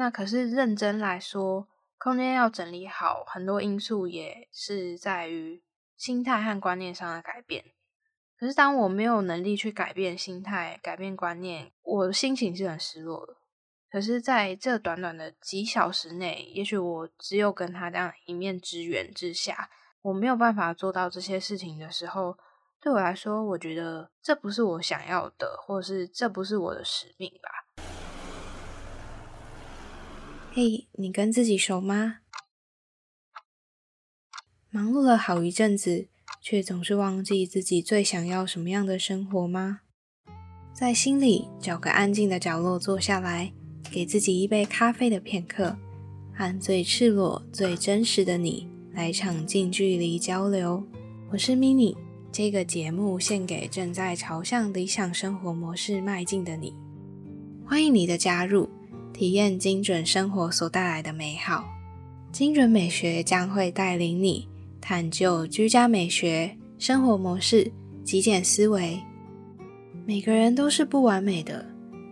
[0.00, 1.68] 那可是认真来说，
[1.98, 5.62] 空间要整理好，很多因素也是在于
[5.94, 7.62] 心态和观念上的改变。
[8.38, 13.36] 可是当我没有能力去改变心态、改变观念，我的心情是很失落的。
[13.90, 19.68] 可是在这短短的几小时内，也许我只有跟他这样一面之缘之下，
[20.00, 22.38] 我没有办法做到这些事情的时候，
[22.80, 27.50] 对我来说，我觉得这不是我想要的，或是这不是我的使命吧。
[30.52, 32.16] 嘿，你跟自己熟吗？
[34.68, 36.08] 忙碌了好一阵子，
[36.42, 39.82] 却总是忘记自己最想要什么样的生活吗？
[40.74, 43.52] 在心里找个安静的角落坐下来。
[43.92, 45.76] 给自己一杯咖啡的片刻，
[46.32, 50.84] 和最赤裸、最真实的你来场近距离交流。
[51.32, 51.96] 我是 mini，
[52.30, 56.72] 这个节目献给正在朝向理想生活模式迈进的你。
[57.66, 58.68] 欢迎你的加入，
[59.20, 61.62] 体验精准生活所带来的美好。
[62.32, 64.48] 精准美学将会带领你
[64.80, 67.70] 探究居家美学、生活模式、
[68.02, 68.98] 极简思维。
[70.06, 71.66] 每个人都是不完美的。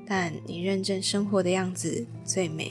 [0.07, 2.69] 但你认真生活的样子最美。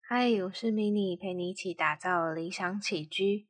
[0.00, 3.47] 嗨，我是 mini，陪你一起打造理想起居。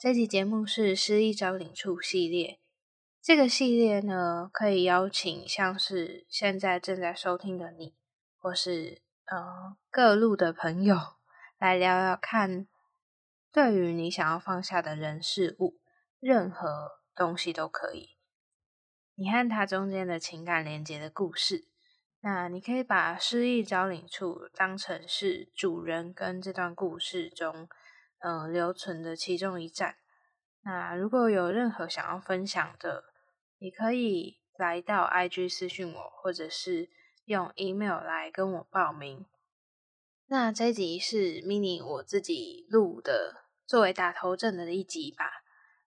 [0.00, 2.58] 这期节目是失忆招领处系列。
[3.20, 7.94] 这个系列呢，可以邀请像是现在正在收听的你，
[8.38, 10.96] 或是呃各路的朋友
[11.58, 12.66] 来聊聊看。
[13.52, 15.78] 对于你想要放下的人事物，
[16.18, 18.16] 任何东西都可以。
[19.16, 21.66] 你和他中间的情感连接的故事，
[22.22, 27.68] 那你可以把失忆招领处当成是主人跟这段故事中，
[28.20, 29.96] 嗯，留存的其中一站。
[30.62, 33.04] 那如果有任何想要分享的，
[33.58, 36.90] 你可以来到 IG 私讯我，或者是
[37.24, 39.26] 用 email 来跟我报名。
[40.26, 45.42] 那这集是 mini 我自己录的，作为打头阵的一集吧。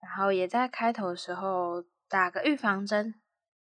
[0.01, 3.15] 然后也在开头的时候打个预防针，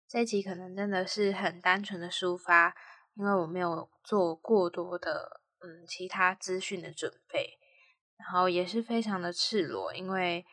[0.07, 2.77] 这集可能真的是很单纯的抒发，
[3.15, 7.59] 因为我没有做过多的嗯其他资讯的准备，
[8.21, 10.45] 然后也是非常的赤裸，因为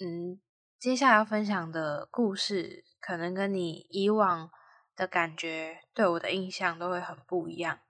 [0.00, 0.40] 嗯
[0.78, 4.50] 接下来要分享的故事，可能跟你以往
[4.94, 7.80] 的感觉对我的印象都会很不一样。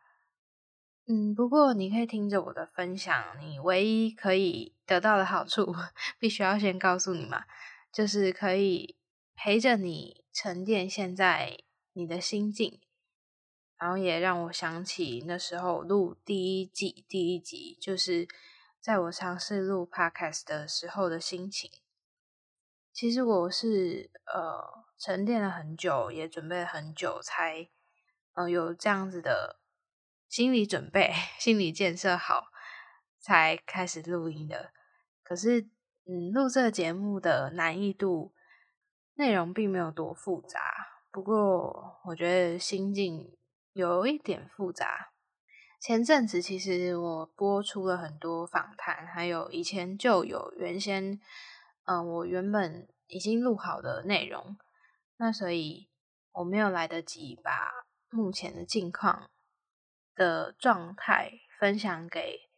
[1.08, 5.72] 嗯，不过你可以听着我的分享，你唯一可以得到的好处，
[6.18, 7.44] 必须要先告诉你嘛，
[7.92, 8.96] 就是可以
[9.36, 11.58] 陪着你沉淀现在
[11.92, 12.80] 你的心境，
[13.78, 18.26] 然后也让我想起那时候录第一季第一集，就是
[18.86, 21.69] 在我尝试录 podcast 的时候的心情。
[22.92, 27.69] 其实我是呃沉淀了很久，也准备了很久，才
[28.34, 29.58] 呃有这样子的。
[30.28, 32.44] 心理准备、 心理建设好，
[33.19, 34.70] 才开始录音的。
[35.24, 35.62] 可是，
[36.04, 38.36] 嗯，录这个节目的难易度，
[39.14, 40.60] 内容并没有多复杂。
[41.10, 43.36] 不过，我觉得心境
[43.72, 45.10] 有一点复杂。
[45.78, 51.20] 前阵子，其实我播出了很多访谈，还有以前就有原先，
[51.84, 54.56] 嗯，我原本已经录好的内容。
[55.19, 55.88] 那所以，
[56.32, 59.31] 我没有来得及把目前的近况。
[60.19, 62.48] 的状态分享给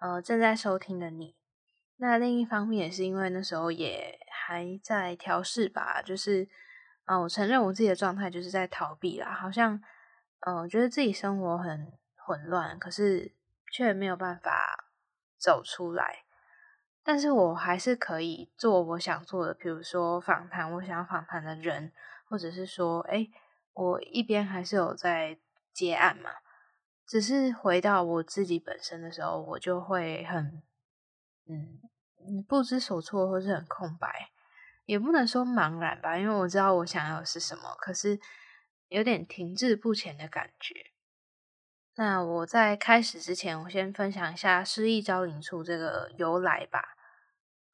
[0.00, 1.36] 呃正在收听的你。
[1.98, 6.48] 那另一方面也是因为那时候也还在调试吧，就是
[7.04, 9.80] 嗯，我承认我自己的状态就是在逃避啦，好像
[10.40, 11.92] 嗯觉得自己生活很
[12.24, 13.34] 混乱，可是
[13.70, 14.90] 却没有办法
[15.38, 16.24] 走出来。
[17.02, 21.92] 但是我还是可以做我想做的，比如说访谈我想要访谈的人，
[22.24, 23.28] 或者是说，哎，
[23.74, 25.38] 我一边还是有在
[25.72, 26.30] 接案嘛。
[27.06, 30.62] 只是回到我自己本身的时候，我就会很，
[31.46, 34.30] 嗯，不知所措，或是很空白，
[34.86, 38.18] 也不能说茫然吧，因为我知道我想要的是什么，可是
[38.88, 40.92] 有点停滞不前的感觉。
[41.96, 46.82] 那我在开始之前，我先分享一下失忆招领处这个由来吧。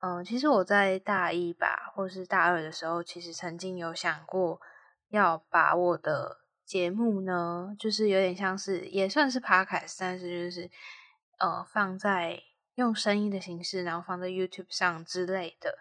[0.00, 4.60] 嗯，其实我在大一吧，或是大二的时候，其实曾经有想过
[5.08, 6.38] 要把我的。
[6.70, 10.70] 节目呢，就是有点像是也算是 podcast，但是就是
[11.40, 12.40] 呃放在
[12.76, 15.78] 用声音的形式，然后放在 YouTube 上之类的。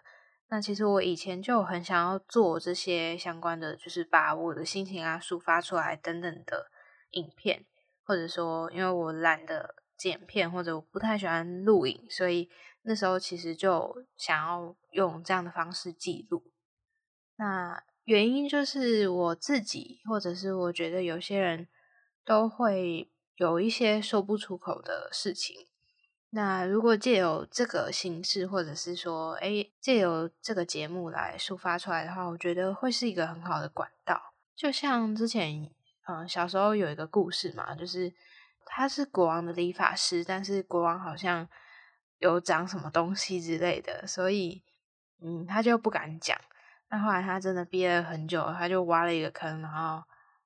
[0.48, 6.72] 那其实我以前就很想要做这些相关的，就是把我的心情啊抒发出来等等的
[7.12, 7.64] 影片，
[8.10, 12.50] 或者说因为我懒得剪片，或者我不太喜欢录影，所以
[12.82, 16.50] 那时候其实就想要用这样的方式记录。
[17.36, 21.68] 那原因就是我自己，或者是我觉得有些人
[22.24, 25.68] 都会有一些说不出口的事情。
[26.30, 34.34] 那如果借由这个形式，或者是说，哎，借由这个节目来抒发出来的话，我觉得会是一个很好的管道。
[34.56, 35.70] 就像之前，
[36.10, 38.12] 嗯，小时候有一个故事嘛，就是
[38.66, 41.48] 他是国王的理发师，但是国王好像
[42.18, 44.62] 有长什么东西之类的，所以，
[45.22, 46.36] 嗯，他就不敢讲。
[46.88, 50.02] 那后来他真的憋了很久，他就挖了一个坑，然后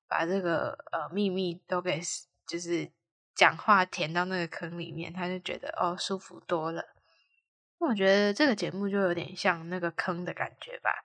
[0.07, 1.99] 把这个呃秘密都给
[2.47, 2.91] 就是。
[3.35, 6.81] 讲话填到那个坑里面，他就觉得哦舒服多了。
[7.79, 11.03] 我觉得这个节目就有点像那个坑的感觉吧。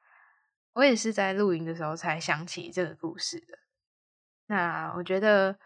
[0.75, 3.59] 我也是在录音的时候才想起这个故事的。
[4.51, 5.57] 那我觉得，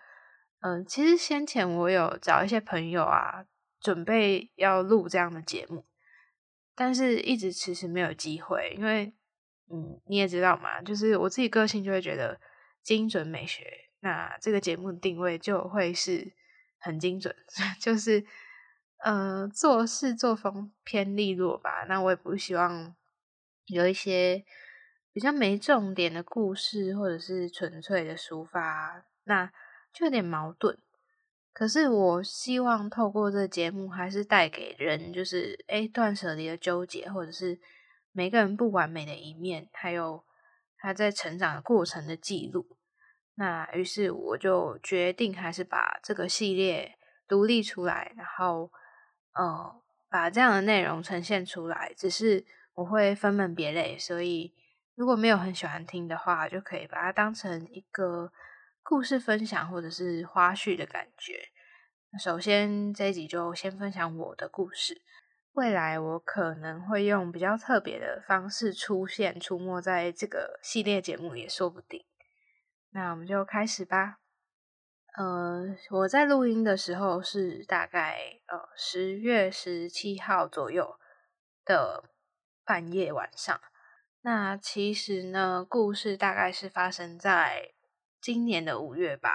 [0.61, 3.45] 嗯，其实先前我有找一些朋友啊，
[3.81, 5.87] 准备要录这样的节目，
[6.75, 9.13] 但是一直迟迟没有机会，因为，
[9.71, 12.39] 嗯，你也知道嘛，就是我自己个性就会觉得
[12.83, 13.65] 精准美学，
[14.01, 16.35] 那这个节目定位就会是。
[16.87, 17.35] 很精准，
[17.81, 18.23] 就是
[18.99, 21.87] 呃做事作风偏利落吧。
[21.89, 22.95] 那我也不希望
[23.65, 24.45] 有一些
[25.15, 29.47] 比较没重点的故事，或者是纯粹的抒发，那
[29.93, 30.77] 就有点矛盾。
[31.53, 37.61] 可是我希望透过这个节目，还是带给人就是诶断舍离的纠结，或者是
[38.11, 40.25] 每个人不完美的一面，还有
[40.79, 42.77] 他在成长的过程的记录。
[43.37, 48.73] 那于是我就决定还是把这个系列独立出来，然后
[49.35, 49.81] 呃
[50.11, 51.95] 把这样的内容呈现出来。
[51.97, 52.45] 只是
[52.75, 54.53] 我会分门别类，所以
[54.95, 58.33] 如果没有很喜欢听的话，就可以把它当成一个
[58.83, 61.49] 故事分享或者是花絮的感觉。
[62.19, 65.03] 首先这一集就先分享我的故事，
[65.53, 72.05] 未来我可能会用比较特别的方式出现、出没在这个系列节目也说不定。
[72.91, 74.19] 那我们就开始吧。
[75.17, 81.01] 呃，我在录音的时候是大概呃十月十七号左右
[81.65, 82.05] 的
[82.65, 83.61] 半夜晚上。
[84.27, 87.75] 那其实呢，故事大概是发生在
[88.23, 89.31] 今年的五月吧。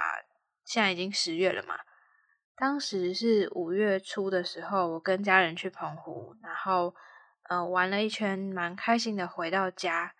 [0.64, 1.76] 现在已经十月了嘛。
[2.56, 6.92] 当时是五月初的时候，我跟家人去澎湖，然后
[7.48, 9.28] 呃玩了一圈，蛮开心的。
[9.28, 10.12] 回到家，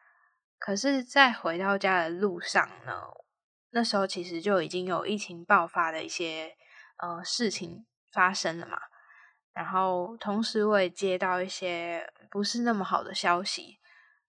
[0.56, 3.08] 可是，在回到家的路上呢。
[3.70, 6.56] 那时候其实就已经有疫情爆发的一些
[6.98, 8.78] 呃事情发生了嘛，
[9.52, 13.79] 然后同时我也接到一些不是那么好的消息，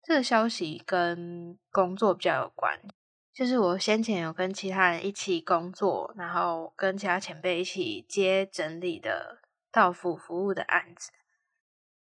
[0.07, 2.79] 这个消息跟工作比较有关，
[3.33, 9.39] 就是我先前有跟其他人一起工作，然后跟其他前辈一起接整理的
[9.71, 11.09] 到府服务的案子，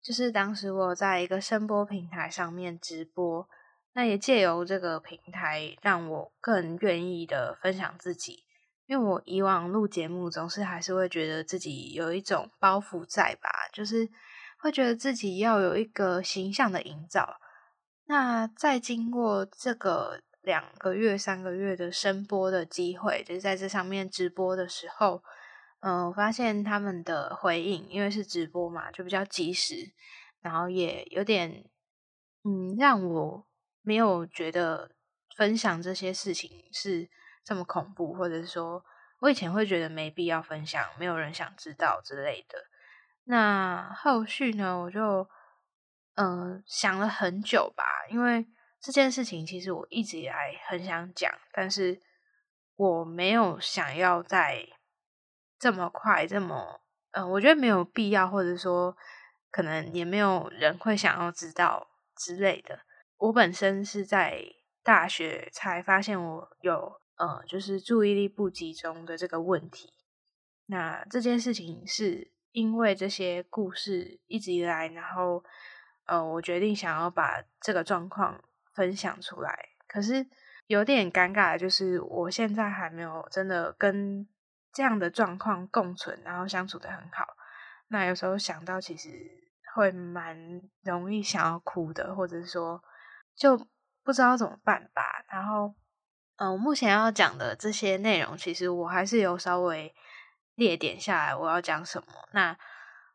[0.03, 3.49] 就是当时我在一个声波平台上面直播。
[3.93, 8.43] 那也借由这个平台，让我更愿意的分享自己，
[8.87, 14.11] 因为我以往录节目总是还是会觉得自己有一种包袱在吧，就是
[14.59, 17.37] 会觉得自己要有一个形象的营造。
[18.07, 25.23] 那在经过这个两个月、三个月的声播的机会，就是在这上面直播的时候，
[25.81, 29.93] 嗯，我发现他们的回应，因为是直播嘛，就比较及时，
[30.41, 31.65] 然后也有点，
[32.45, 33.47] 嗯，让我。
[33.87, 34.93] 没有觉得
[35.37, 37.07] 分享这些事情是
[37.45, 38.83] 这么恐怖，或者是说
[39.21, 42.59] 我以前会觉得没必要分享，没有人想知道之类的。
[43.25, 45.29] 那后续呢，我就
[46.15, 48.47] 嗯想了很久吧，因为
[48.81, 52.01] 这件事情其实我一直以来很想讲，但是
[52.77, 54.67] 我没有想要在
[55.59, 56.81] 这么快这么
[57.13, 58.97] 嗯，我觉得没有必要，或者说
[59.51, 62.81] 可能也没有人会想要知道之类的。
[63.17, 64.45] 我本身是在
[64.83, 69.95] 大学才发现我有呃，就是注意力不集中的这个问题。
[70.67, 75.45] 那这件事情是因为这些故事一直以来，然后
[76.07, 78.41] 呃，我决定想要把这个状况
[78.75, 79.71] 分享出来。
[79.87, 80.27] 可是
[80.67, 84.27] 有点尴尬就是，我现在还没有真的跟
[84.73, 87.27] 这样的状况共存，然后相处的很好。
[87.89, 89.11] 那有时候想到，其实
[89.75, 92.83] 会蛮容易想要哭的，或者说。
[93.37, 93.67] 就
[94.05, 95.25] 不知道怎么办吧。
[95.29, 95.75] 然后，
[96.37, 99.93] 嗯，我目前要讲的这些内容，其实我还是有稍微
[100.55, 102.07] 列点下来，我要讲什么。
[102.31, 102.57] 那，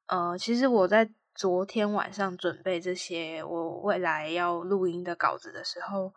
[0.07, 6.13] 呃，其实我在昨天晚上准备这些我未来要录音的稿子的时候，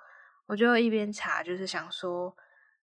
[0.46, 2.36] 我就一边查，就是想说，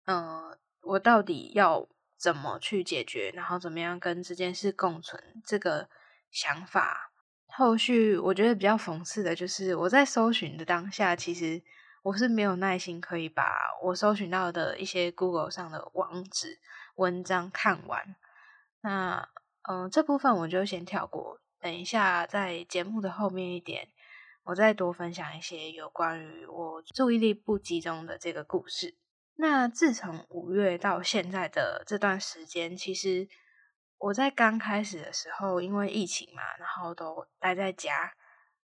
[0.07, 5.91] 嗯，我到底要怎么去解决，然后怎么样跟这件事共存，这个
[6.31, 7.13] 想法
[7.47, 11.63] 后续我觉得比较讽刺的就是，我在搜寻的当下，其实
[12.05, 13.45] 我是没有耐心可以把
[13.83, 16.59] 我搜寻到的一些 Google 上的网址
[16.95, 18.17] 文章看完。
[18.81, 19.29] 那
[19.69, 23.89] 嗯，这部分我就先跳过，等一下在节目的后面一点，
[24.43, 28.99] 我再多分享一些有关于我注意力不集中的这个故事。
[29.37, 33.27] 那自从五月到现在的这段时间，其实
[33.97, 38.13] 我在刚开始的时候，因为疫情嘛，然后都待在家。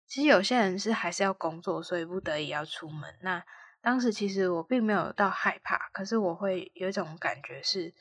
[0.09, 3.17] 其实有些人是还是要工作，所以不得已要出门。
[3.23, 3.45] 那
[3.81, 7.95] 当时其实我并没有到害怕，可是我会有一种感觉是，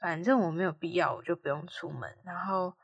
[0.00, 2.16] 反正我没有必要，我就不用出门。
[2.24, 2.74] 然后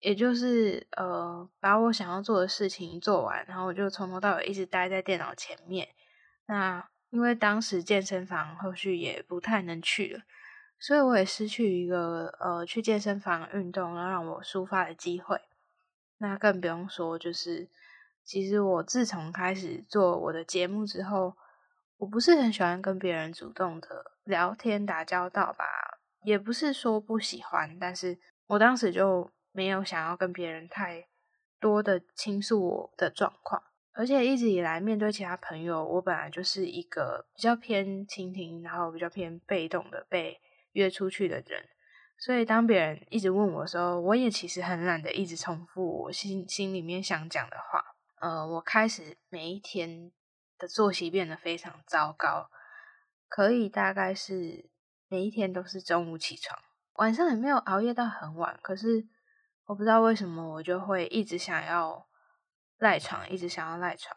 [0.00, 5.88] 也就是呃，把我想要做的事情做完，然后我就从头到尾一直待在电脑前面。
[6.46, 10.22] 那因为当时健身房后续也不太能去了，
[10.78, 15.40] 所以我也失去一个呃去健身房运动，然后让我抒发的机会。
[16.18, 17.68] 那更不用说，就是
[18.24, 21.36] 其实我自从开始做我的节目之后，
[21.96, 25.64] 我不是很喜欢跟别人主动的聊天打交道吧，
[26.22, 31.08] 也不是说不喜欢，但是我当时就没有想要跟别人太
[31.58, 33.60] 多的倾诉我的状况。
[33.92, 41.68] 而且一直以来，面对其他朋友，我本来就是一个比较偏倾听，然后比较偏被动的被约出去的人。
[42.16, 47.84] 所以当别人一直问我的时候，我也其实很懒得一直重复我心心里面想讲的话。
[48.20, 50.12] 呃，我开始每一天
[50.56, 52.48] 的作息变得非常糟糕，
[53.28, 54.70] 可以大概是
[55.08, 56.56] 每一天都是中午起床，
[56.94, 58.56] 晚上也没有熬夜到很晚。
[58.62, 59.08] 可是
[59.68, 62.08] 我不知道为什么，我就会一直想要。
[62.80, 64.16] 赖床，一直想要赖床。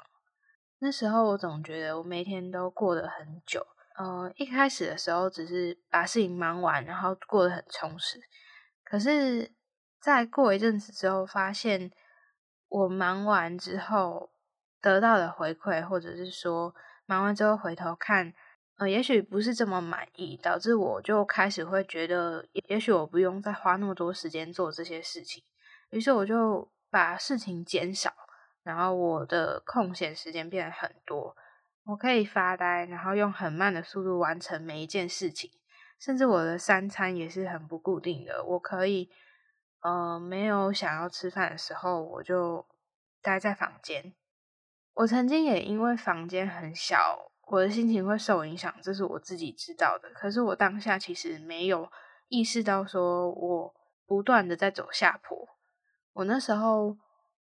[0.77, 3.65] 那时候我总觉得我每天都过得很久。
[3.97, 8.21] 呃，一开始的时候只是把事情忙完，然后过得很充实。
[8.83, 9.51] 可是
[9.99, 11.91] 再过一阵子之后，发现
[12.69, 14.31] 我忙完之后
[14.79, 16.75] 得到的回馈，或者是说
[17.07, 18.31] 忙完之后回头看，
[18.81, 25.43] 呃，也许不是这么满意，导致我就开始会觉得，也许我不用再花那么多时间做这些事情。
[25.91, 28.11] 于是我就把事情减少。
[28.63, 31.37] 然后我的空闲时间变得很多，
[31.83, 35.51] 我可以发呆，然后用很慢的速度完成每一件事情，
[35.99, 38.43] 甚至我的三餐也是很不固定的。
[38.43, 39.11] 我可以，
[39.81, 42.65] 呃，没有想要吃饭的时候，我就
[43.21, 44.15] 待在房间。
[44.95, 50.09] 我曾经也因为房间很小，我的心情会受影响，这是我自己知道的。
[50.15, 51.91] 可是我当下其实没有
[52.29, 53.73] 意识到，说我
[54.07, 55.47] 不断的在走下坡。
[56.13, 56.97] 我那时候。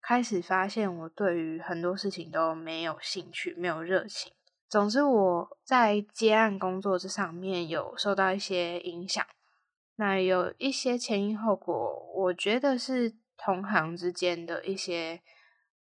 [0.08, 4.32] 开始发现我对于很多事情都没有兴趣，没有热情。
[4.68, 9.26] 总之，我在接案工作这上面有受到一些影响。
[9.96, 15.20] 那有一些前因后果，我觉得是同行之间的一些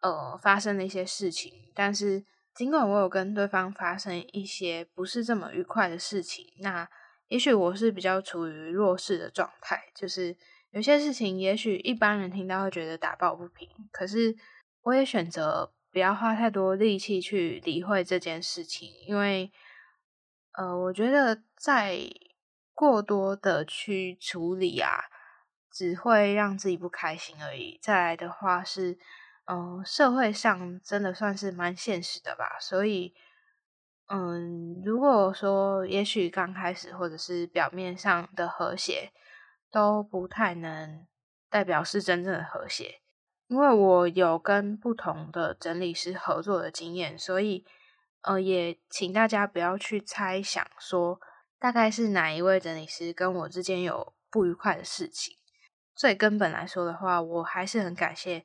[0.02, 1.72] 呃发生的一些事情。
[1.74, 6.90] 但是，尽管我有跟对方发生一些不是这么愉快的事情，那
[7.28, 10.38] 也许我是比较处于弱势的状态，就是。
[10.74, 14.34] 有些事情，也许一般人听到会觉得打抱不平，可是
[14.84, 19.52] 我也选择不要花太多力气去理会这件事情，因为，
[20.54, 22.00] 呃，我觉得在
[22.74, 24.92] 过多的去处理啊，
[25.70, 27.78] 只会让自己不开心而已。
[27.82, 28.98] 再来的话是，
[29.46, 33.14] 嗯，社会上真的算是蛮现实的吧，所以，
[34.08, 39.12] 嗯，如果说也许刚开始或者是表面上的和谐。
[39.74, 41.08] 都不太能
[41.50, 43.00] 代表是真正的和谐，
[43.48, 47.66] 因为我有跟不同的整理师合作的经验，所以
[48.24, 51.22] 呃，也请大家不要去猜想说
[51.58, 55.38] 大概是哪一位整理师跟我之间有不愉快的事情。
[55.96, 58.44] 最根本来说的话，我还是很感谢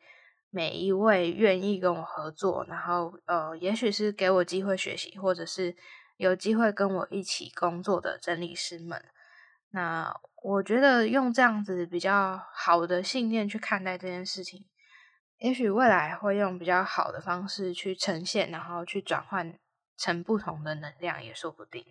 [0.50, 5.76] 每一位愿意跟我合作，然后呃，也许是给我机会学习，或者是
[6.16, 9.04] 有机会跟我一起工作的整理师们。
[9.70, 14.64] 那我觉得用这样子比较好的信念去看待这件事情，
[15.38, 19.58] 也许未来会用比较好的方式去呈现，然后去转换
[19.98, 21.84] 成不同的能量也说不定。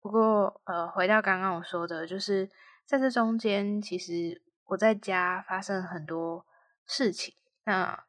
[0.00, 2.48] 不过，呃，回到刚刚我说的，就是
[2.86, 6.46] 在这中间，其实我在家发生很多
[6.86, 7.34] 事情，
[7.68, 8.02] 那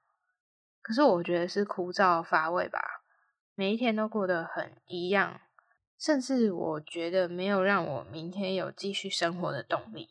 [0.81, 2.79] 可是我觉得是枯燥乏味吧，
[3.55, 5.41] 每一天都过得很一样。
[5.97, 10.07] 甚至我觉得没有让我明天有继续生活的动力。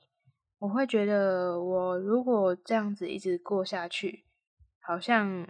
[0.59, 4.27] 我会觉得，我如果这样子一直过下去，
[4.81, 5.49] 好像，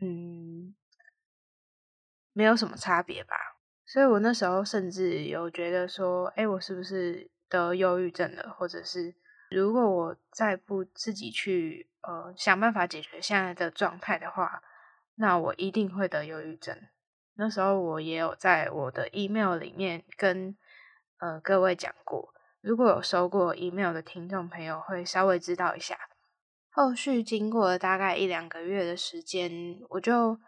[0.00, 0.74] 嗯，
[2.32, 3.36] 没有什么差别吧。
[3.86, 9.14] 所以我那时候甚至有觉得说，哎，我是不是得忧郁症了，或者是
[9.50, 14.62] 如果我再不自己去呃想办法解决现在的状态的话，
[15.16, 16.76] 那我一定会得忧郁症。
[17.34, 20.56] 那时候我也有在我的 email 里面跟
[21.18, 25.98] 呃各位讲过，如果有收过 email 的听众朋友会稍微知道一下。
[26.72, 29.50] 后续经过了大概一两个月的时间，
[29.88, 30.38] 我就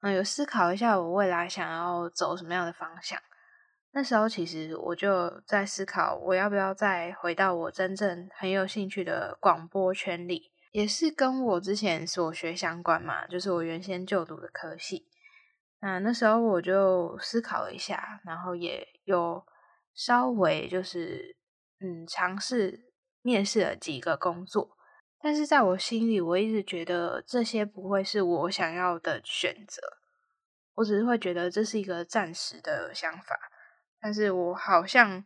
[0.00, 3.20] 嗯有思考一下我未来想要走什么样的方向。
[3.96, 15.08] 那时候其实我就在思考，我要不要再回到我真正很有兴趣的广播圈里，也是跟我之前所学相关嘛，就是我原先就读的科系。
[15.80, 19.42] 那那时候我就思考了一下，然后也有
[19.94, 21.34] 稍微就是
[21.80, 24.76] 嗯尝试面试了几个工作，
[25.22, 29.80] 但是在我心里，我一直觉得这些不会是我想要的选择，
[30.74, 33.38] 我只是会觉得这是一个暂时的想法，
[34.06, 35.24] 但是我好像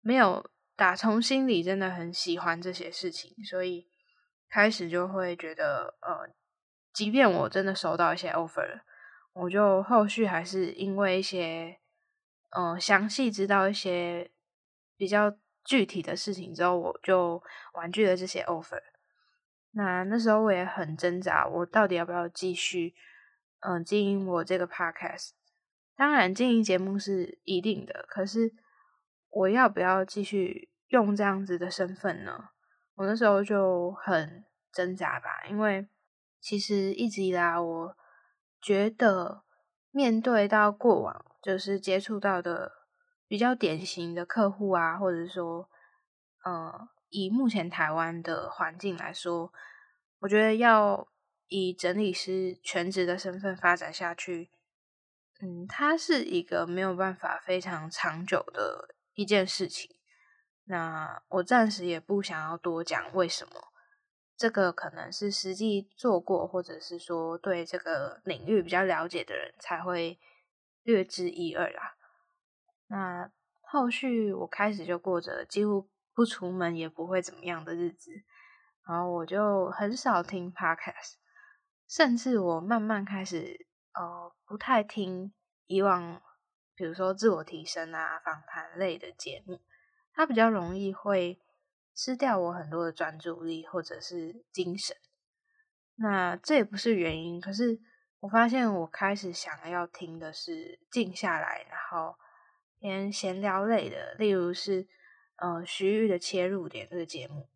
[0.00, 3.88] 没有打从心里真的很喜欢这些事情，所以
[4.48, 6.32] 开始就会觉得呃，
[6.92, 8.82] 即便我真的收到一些 offer。
[9.32, 11.80] 我就后续还是因为一些，
[12.56, 14.30] 嗯，详细知道一些
[14.96, 17.42] 比较具体的事情之后，我就
[17.72, 18.80] 婉拒了这些 offer。
[19.72, 22.94] 那那时候我也很挣扎，我到底要不要继续，
[23.58, 25.30] 嗯，经营我这个 podcast？
[25.96, 28.52] 当然，经营节目是一定的，可是
[29.30, 32.50] 我要不要继续用这样子的身份呢？
[32.94, 35.88] 我那时候就很挣扎吧，因为
[36.40, 37.96] 其实一直以来我。
[38.66, 39.44] 觉得
[39.90, 42.72] 面对到过往就是接触到的
[43.28, 45.68] 比较典型的客户啊，或者说，
[46.46, 49.52] 呃，以目前台湾的环境来说，
[50.20, 51.06] 我觉得要
[51.48, 54.48] 以整理师全职的身份发展下去，
[55.44, 59.94] 嗯，它是一个没有办法非常长久的一件事情。
[60.64, 63.52] 那我暂时也不想要多讲为什么。
[64.36, 70.18] 这个可能是实际做过，或者是说对这个领域比较了解的人才会
[70.82, 71.94] 略知一二啦。
[72.86, 73.30] 那
[73.60, 78.10] 后续我开始就过着几乎不出门也不会怎么样的日子，
[78.88, 81.16] 然后我就很少听 podcast，
[81.86, 85.32] 甚至我慢慢开始呃不太听
[85.66, 86.20] 以往，
[86.74, 89.60] 比如说自我提升啊、访谈类的节目，
[90.12, 91.40] 它比较容易会。
[91.96, 94.96] 吃掉我很多的专注力或者是精神，
[95.94, 97.40] 那这也不是原因。
[97.40, 97.78] 可是
[98.18, 102.16] 我发现我开始想要听的是静下来，然后
[102.80, 104.88] 偏闲聊类的，例如是
[105.36, 107.48] 呃徐玉的切入点这个节目，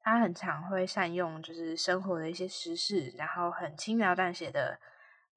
[0.00, 4.78] 他很常会善用就是生活的一些时事，然后很轻描淡写的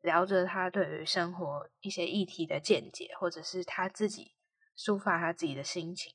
[0.02, 4.36] 聊着他对于生活一些议题的见解，或者是他自己
[4.78, 6.14] 抒发他自己的心情。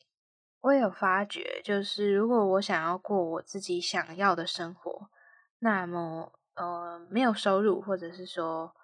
[0.61, 5.11] 我也有发觉，就是如果我想要过我自己想要的生活，
[5.59, 8.75] 那么呃，没有收入，或者是说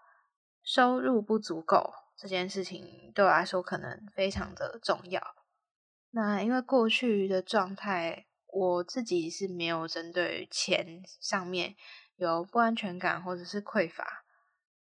[0.63, 5.37] 收入不足够这件事情，对我来说可能非常的重要。
[6.11, 11.77] 那因为过去的状态，我自己是没有针对钱上面
[12.17, 14.25] 有不安全感或者是匮乏，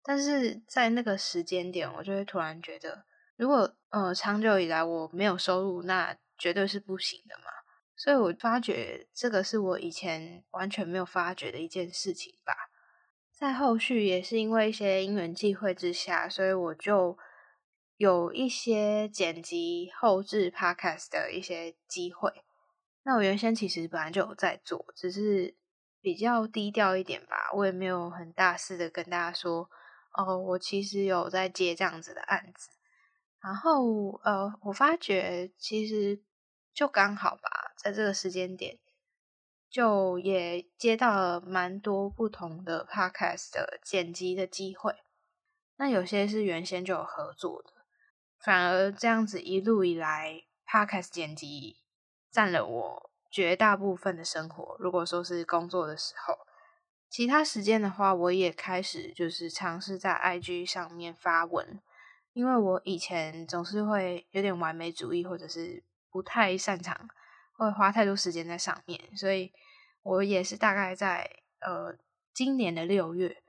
[0.09, 3.05] 但是在那个时间点，我就会突然觉得，
[3.37, 7.51] 如果呃长久以来我没有收入，那绝对是不行的嘛，
[7.95, 12.55] 所以我发觉这个是我以前完全没有发觉的一件事情吧。
[13.31, 17.19] 在后续也是因为一些因缘际会之下，所以我就
[17.99, 22.33] 有一些剪辑后置 podcast 的一些机会。
[23.03, 25.55] 那我原先其实本来就有在做，只是
[26.01, 27.51] 比较低调一点吧。
[27.55, 29.69] 我也没有很大肆的跟大家说，
[30.19, 32.69] 哦，我其实有在接这样子的案子。
[33.41, 36.23] 然后呃，我发觉其实。
[36.75, 38.79] 就刚好吧，在这个时间点，
[39.69, 44.95] 就也接到了蛮多不同的 podcast 的剪辑的机会。
[45.75, 47.73] 那有些是原先就有合作的，
[48.39, 51.79] 反而这样子一路以来，podcast 剪辑
[52.31, 54.77] 占了我绝大部分的生活。
[54.79, 56.39] 如果说是工作的时候，
[57.09, 61.81] 其他时间的话，我也开始就是尝试在 IG 上面发文，
[62.33, 65.85] 因为我以前总是会有点完美主义，或者是。
[66.11, 67.07] 不太擅长，
[67.55, 69.53] 会花太多时间在上面，所以
[70.03, 71.99] 我也是大概在呃
[72.33, 73.43] 今年的六月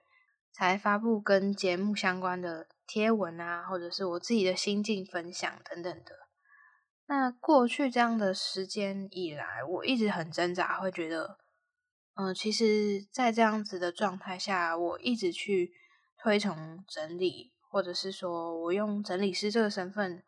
[0.52, 6.12] 才发布跟节目相关的贴文啊，或者是我自己的心境分享等等的。
[7.08, 11.38] 那过去这样的时间以来，我一直很挣扎，会觉得，
[12.19, 15.71] 嗯，其实，在这样子的状态下，我一直去
[16.17, 20.23] 推崇整理，或者是说我用整理师这个身份。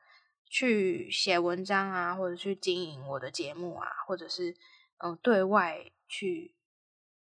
[0.54, 4.54] 去写文章啊，或者去经营我的节目啊，或者是
[4.98, 6.58] 嗯对外去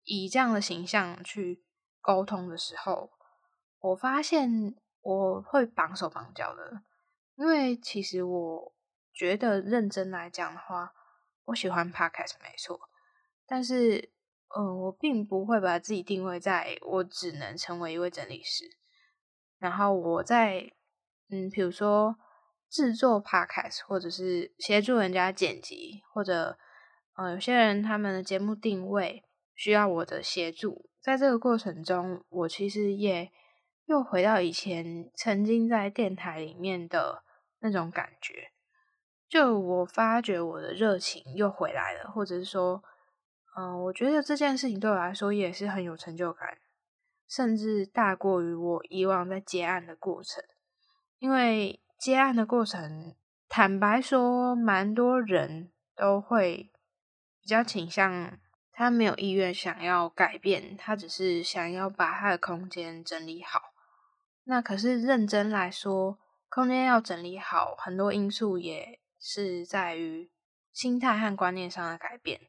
[0.06, 1.62] 以这样的形象去
[2.00, 3.12] 沟通的时候，
[3.82, 6.84] 我发现我会绑手绑脚的，
[7.36, 8.74] 因为其实我
[9.14, 10.94] 觉得认真来讲的话，
[11.48, 12.80] 我喜欢 podcast 没错，
[13.46, 14.10] 但是
[14.56, 18.66] 嗯，我并不会把自己定位在我只能成为一位整理师，
[19.58, 20.72] 然后我在
[21.30, 22.16] 嗯，比如说。
[22.70, 26.58] 制作 podcast，或者是协助人家剪辑，或者
[27.16, 29.24] 呃，有些人他们的节目定位
[29.56, 33.32] 需要我的协助，在这个过程中，我其实也
[33.86, 37.24] 又回到以前曾经在电台里面的
[37.60, 38.52] 那种感觉，
[39.30, 42.84] 就我发觉我的热情又回来了，或者是说，
[43.58, 46.58] 嗯，我觉得这件事情对我来说也是很有成就感，
[47.28, 50.44] 甚至大过于我以往在接案的过程，
[51.20, 51.82] 因为。
[52.00, 53.16] 接案的过程，
[53.50, 56.70] 坦白说，蛮多人都会
[57.42, 58.38] 比较倾向
[58.72, 63.74] 他没有意愿想要改变，他只是想要把他的空间整理好。
[64.44, 70.30] 那可是认真来说，空间要整理好，很多因素也是在于
[70.72, 72.42] 心态和观念上的改变。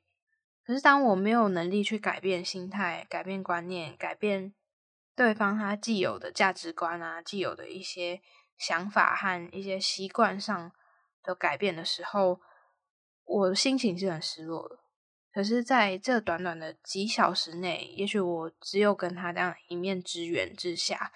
[0.68, 4.54] 可是当我没有能力去改变心态、改变观念、改变
[5.16, 8.20] 对方他既有的价值观啊，既有的一些。
[8.58, 10.72] 想法和一些习惯上
[11.22, 12.40] 的改变的时候，
[13.24, 14.80] 我的心情是很失落的。
[15.32, 21.12] 可是，在这短短的几小时内，也许我只有跟他这样一面之缘之下，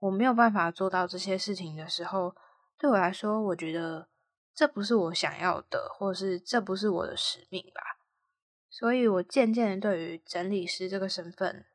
[0.00, 2.34] 我没有办法做到这些事情的时候，
[2.76, 4.08] 对我来说，我觉得
[4.52, 8.01] 这不是我想要的，或是这不是我的使命吧。
[8.74, 11.66] 所以，我渐渐的对于整理师这个身份，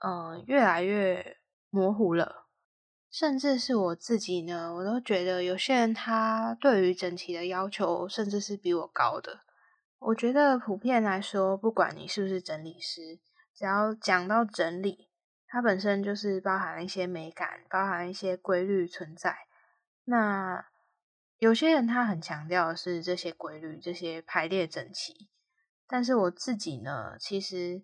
[0.00, 1.38] 嗯，越来越
[1.70, 2.44] 模糊了。
[3.10, 9.40] 甚至是我自己呢，我都觉得有些人他对于整齐的要求，甚至是比我高的。
[9.98, 13.18] 我觉得普遍来说，不管你是不是整理师，
[13.54, 15.08] 只要讲到整理，
[15.48, 19.34] 它本身就是包含一些美感，包含一些规律存在。
[20.04, 20.66] 那
[21.38, 25.30] 有些人他很强调的是这些规律，这些排列整齐。
[25.88, 27.82] 但是我自己呢，其实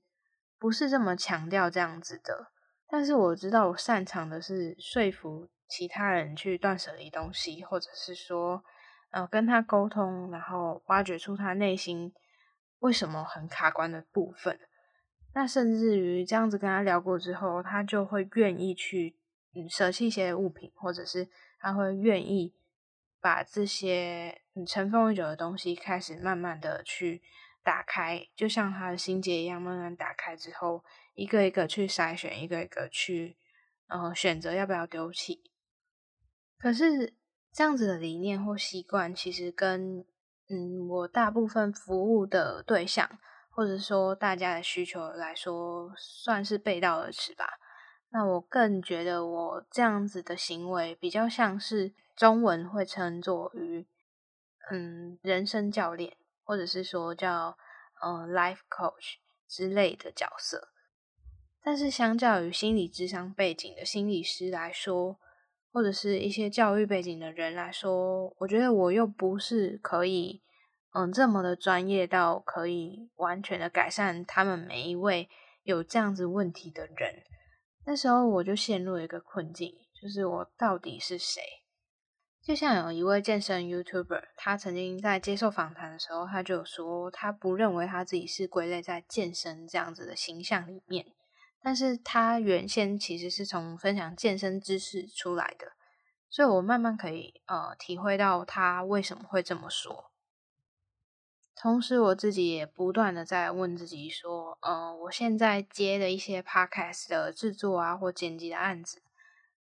[0.59, 2.53] 不是这么强调这样子的。
[2.89, 8.63] 但是我知道，我擅长的是说服其他人去断舍离东西，或者是说，
[9.11, 12.13] 呃，跟他沟通，然后挖掘出他内心
[12.81, 14.59] 为什么很卡关的部分。
[15.35, 19.17] 那甚至于这样子跟他聊过之后，他就会愿意去
[19.55, 21.27] 嗯舍弃一些物品，或者是
[21.59, 22.55] 他会愿意
[23.23, 27.23] 把这些嗯尘封已久的东西开始慢慢的去
[27.63, 30.85] 打开，就像他的心结一样，慢慢打开之后。
[31.15, 33.37] 一个一个去筛选，一个一个去，
[33.89, 35.43] 呃，选择要不要丢弃。
[36.59, 37.13] 可是
[37.53, 40.07] 这样子的理念或习惯，其实跟
[40.49, 43.19] 嗯我大部分服务的对象，
[43.51, 47.59] 或者说大家的需求来说，算是背道而驰吧。
[48.09, 53.87] 那我更觉得我这样子的行为，比较像是中文会称作于
[54.71, 57.57] 嗯人生教练，或者是说叫
[58.03, 59.17] 嗯 life coach
[59.49, 60.69] 之类的角色。
[61.65, 65.19] 但是，相较于心理智商背景的心理师来说，
[65.71, 70.43] 或者是一些教育背景的人来说，我觉得我又不是可以，
[70.93, 75.29] 嗯，这么的专业到可以完全的改善他们每一位
[75.63, 77.23] 有这样子问题的人。
[77.87, 81.41] 那时候我就陷入了一个困境，就是我到底是谁？
[82.43, 91.07] 就像有一位健身 YouTuber，他曾经在接受访谈的时候，他就说他不认为他自己是归类在健身这样子的形象里面。
[91.63, 95.75] 但是他原先其实是从分享健身知识出来的，
[96.29, 100.11] 所以我慢慢可以呃体会到他为什么会这么说。
[101.55, 109.01] 同时，我自己也不断的在问自己说，呃，我现在接的一些 podcast 的制作啊或剪辑的案子，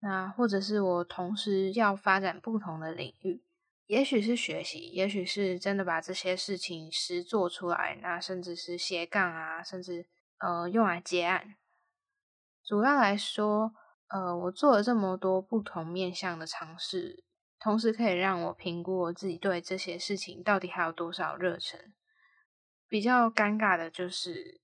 [0.07, 3.43] 那或者是我同时要发展不同的领域，
[3.87, 10.07] 也许是学习，也许是真的把这些事情实做出来，那甚至是斜杠啊，甚至
[10.41, 11.57] 呃用来接案。
[12.63, 13.73] 主要来说，
[14.09, 17.25] 呃，我做了这么多不同面向的尝试，
[17.59, 21.95] 同时可以让我评估我自己对这些事情到底还有多少热忱。
[22.87, 24.61] 比较尴尬的就是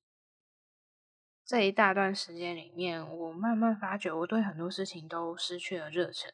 [1.51, 6.33] 这一大段时间里面，我慢慢发觉我对很多事情都失去了热忱，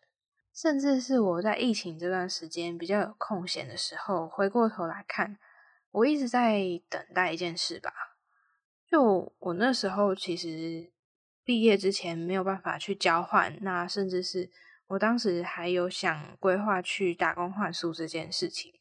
[0.52, 5.38] 甚至是我在疫情这段时间比较有空闲的时候，回过头来看，
[5.90, 7.90] 我一直在等待一件事吧。
[8.86, 10.92] 就我那时候其实。
[11.42, 14.50] 毕业之前没有办法去交换，那甚至是
[14.88, 18.72] 我当时还有想规划去打工换宿这件事情，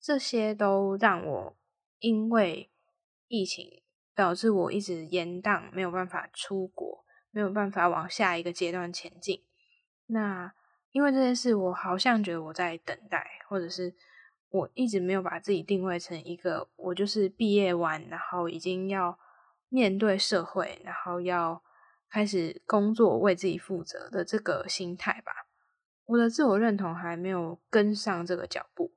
[0.00, 1.56] 这些都让我
[1.98, 2.70] 因为
[3.28, 3.82] 疫情
[4.20, 9.42] 导致我一直延宕，没有办法出国，没有办法往下一个阶段前进。
[10.08, 10.52] 那
[10.90, 13.94] 因为这件事，我好像觉得我在等待，或者是
[14.50, 19.18] 我一直没有把自己定位成一个我就是毕业完，然后已经要
[19.70, 21.62] 面对社会，然后要
[22.10, 25.32] 开始工作，为自己负责的这个心态吧。
[26.04, 28.92] 我的自我认同还没有跟上这个脚步，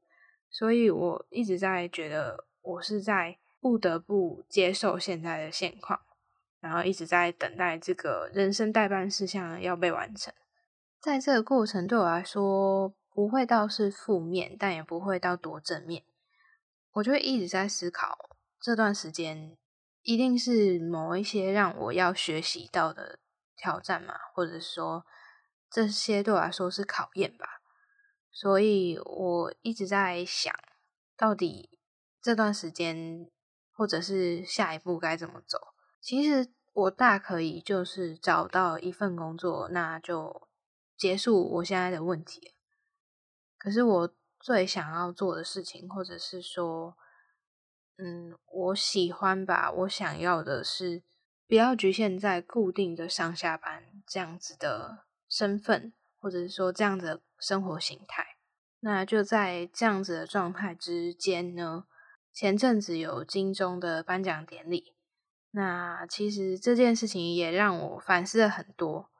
[0.49, 6.01] 所以我一直在觉得我是在不得不接受现在的现况，
[6.59, 10.33] 然后一直在等待这个人生代办事项要被完成。
[10.99, 16.03] 在这个过程对我来说不会到是负面，但也不会到多正面。
[16.91, 19.55] 我就会一直在思考这段时间
[20.01, 23.19] 一定是某一些让我要学习到的
[23.55, 25.05] 挑战嘛，或者说。
[25.75, 27.59] 这些对我来说是考验吧，
[28.31, 30.53] 所以我一直在想，
[31.17, 31.79] 到底
[32.21, 33.27] 这段时间
[33.73, 35.57] 或者是下一步该怎么走。
[35.99, 40.47] 其实我大可以就是找到一份工作，那就
[40.95, 42.53] 结束我现在的问题。
[43.57, 46.95] 可是我最想要做的事情，或者是说，
[47.97, 51.03] 嗯，我喜欢吧，我想要的是
[51.47, 55.05] 不要局限在固定的上下班这样子的。
[55.29, 58.37] 身份，或者是说这样的生活形态，
[58.81, 61.85] 那就在这样子的状态之间呢。
[62.33, 64.95] 前阵子有金钟的颁奖典礼，
[65.51, 69.11] 那其实这件事情也让我反思了很多。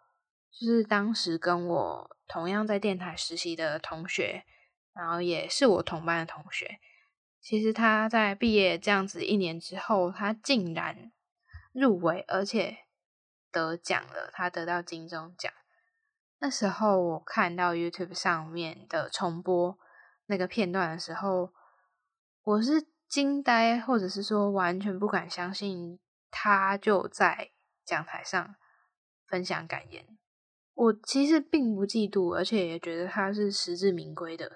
[0.52, 4.45] 就是当时跟我同样在电台实习的同学，
[4.93, 6.80] 然后也是我同班的同学，
[7.39, 11.12] 其实他在毕业这样子一年之后，他竟然
[11.71, 12.80] 入围，而且
[13.52, 15.52] 得奖了，他得到金钟奖。
[16.39, 19.78] 那时候我看到 YouTube 上面的重播
[20.26, 21.52] 那个片段的时候，
[22.43, 25.99] 我是惊呆，或者是说完全不敢相信
[26.32, 27.52] 他就在
[27.86, 28.56] 讲台上
[29.28, 30.04] 分享感言。
[30.73, 34.54] 我其实并不嫉妒，而且也觉得他是实至名归的。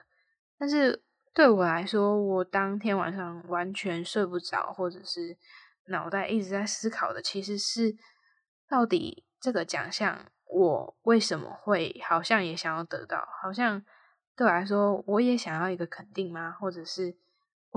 [0.58, 1.04] 但是
[1.36, 5.38] 对我来说，我当天晚上完全睡不着，或者是
[5.90, 7.96] 脑袋一直在思考的，其实是
[8.68, 10.32] 到底这个奖项。
[10.50, 13.24] 我为什么会好像也想要得到？
[13.40, 13.86] 好像
[14.36, 16.54] 对我来说，我也想要一个肯定吗？
[16.60, 17.16] 或者是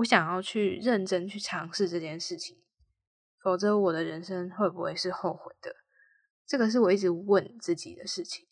[0.01, 2.57] 我想要去认真去尝试这件事情？
[3.39, 5.75] 否则我的人生会不会是后悔的？
[6.45, 8.47] 这个是我一直问自己的事情。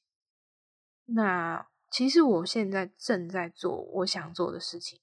[1.06, 5.02] 那其实我现在正在做我想做的事情，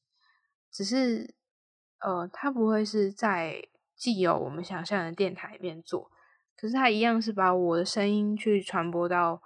[0.70, 1.35] 只是
[1.98, 6.11] 呃，它不会是在既有我们想象的电台里面做。
[6.56, 9.42] 可是他一样是把我的声音去传播到，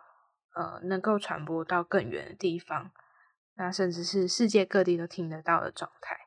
[0.54, 2.92] 呃，能够传播到更远的地方，
[3.54, 6.19] 那甚至是世界各地都听得到的状态。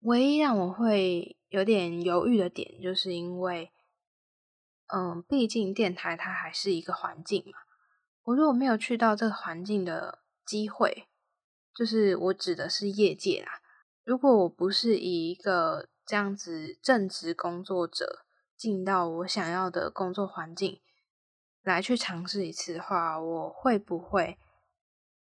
[0.00, 3.72] 唯一让我会有点犹豫的点，就是因为，
[4.94, 7.58] 嗯，毕竟电台它还是一个环境嘛。
[8.24, 11.08] 我如果没有去到这个环境的机会，
[11.74, 13.60] 就是我指的是业界啦。
[14.04, 18.24] 如果我不是以一个这样子正职工作者。
[18.58, 20.80] 进到我想要的工作环境
[21.62, 24.36] 来去尝试一次的话，我会不会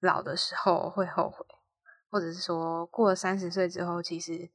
[0.01, 1.47] 老的时候会后悔，
[2.11, 4.51] 或者是说过了三十岁之后，其实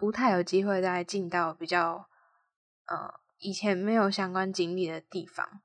[0.00, 2.08] 不太有机会再进到比较
[2.86, 5.60] 呃以前没有相关经历的地方，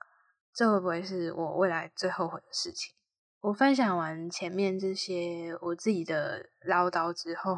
[0.54, 2.92] 这会不会是我未来最后悔的事情？
[3.40, 7.58] 我分享完前面这些我自己的唠叨之后，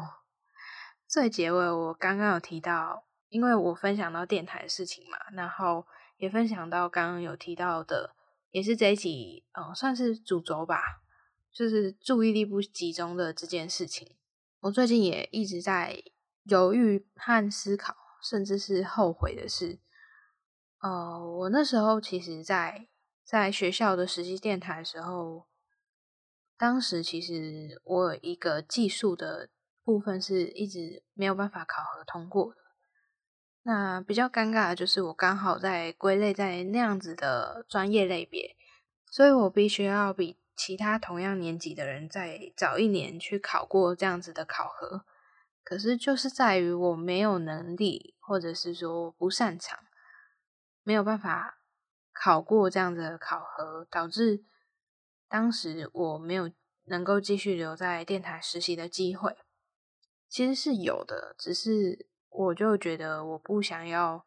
[1.08, 3.04] 最结尾我刚刚有提到。
[3.30, 5.86] 因为我分享到电台的事情嘛，然后
[6.16, 8.14] 也分享到刚刚有提到的，
[8.50, 11.02] 也是这一集，嗯，算是主轴吧，
[11.52, 14.16] 就是注意力不集中的这件事情。
[14.60, 16.02] 我最近也一直在
[16.48, 19.78] 犹豫和思考，甚至是后悔的是，
[20.80, 22.88] 呃，我那时候其实，在
[23.22, 25.46] 在学校的实习电台的时候，
[26.56, 29.50] 当时其实我有一个技术的
[29.84, 32.60] 部分是一直没有办法考核通过的。
[33.64, 38.56] 那比较尴尬的就是我刚好在归类在那样子的专业类别，
[39.10, 45.04] 所以我必须要比其他同样年级的人再早一年去考过这样子的考核。
[45.68, 49.78] 可是就是在于我没有能力，或者是说不擅长，
[50.82, 51.58] 没有办法
[52.14, 54.44] 考过这样的考核，导致
[55.28, 56.50] 当时我没有
[56.84, 59.36] 能够继续留在电台实习的机会。
[60.26, 62.06] 其实是有的，只是。
[62.30, 64.24] 我就觉得我不想要，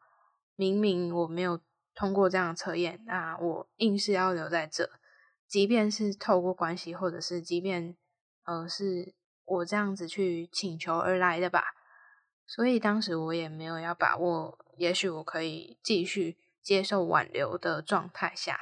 [0.56, 1.62] 明明我没有
[1.94, 4.90] 通过这样的测验，那我硬是要留在这，
[5.48, 7.96] 即便是透过关系，或者是即便
[8.44, 9.14] 呃是
[9.52, 11.64] 我这样子去请求而来的吧。
[12.46, 18.60] 所以当时我也没有要把握也许我可以继续接受挽留的状态下。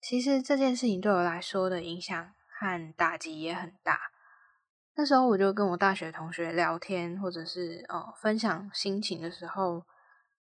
[0.00, 4.12] 其实这件事情对我来说的影响和打击也很大。
[4.96, 9.84] 那时候我就跟我大学同学聊天，或者是呃分享心情的时候，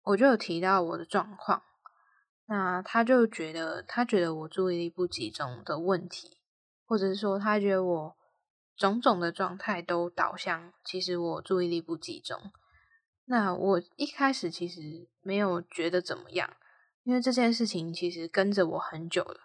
[0.03, 1.63] 我就有提到我的状况。
[2.47, 6.39] 那他就觉得，他觉得我注意力不集中的问题，
[6.85, 8.17] 或者是说他觉得我
[8.75, 12.51] 种种的状态都导向，其实我注意力不集中。
[13.25, 16.49] 那我一开始其实没有觉得怎么样，
[17.03, 19.41] 因为这件事情其实跟着我很久了。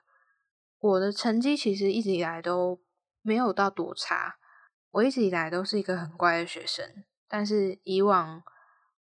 [0.80, 2.80] 我的成绩其实一直以来都
[3.22, 4.38] 没有到多差，
[4.90, 7.04] 我一直以来都是一个很乖的学生。
[7.28, 8.42] 但是以往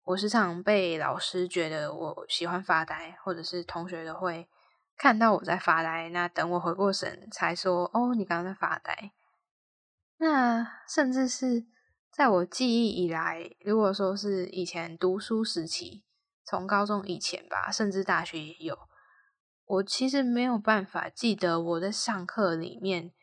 [0.03, 4.47] 我时常被老师觉得我喜欢发呆，或者是同学都会
[4.97, 9.11] 看到我在发呆，那等我回过神才说：“哦，你刚刚在发呆。”
[10.21, 11.65] 那甚至是。
[12.13, 16.03] 在我记忆以来，如果说是以前读书时期，
[16.43, 18.77] 从高中以前吧，甚至大学也有，
[19.65, 23.13] 我其实没有办法记得我在上课里面，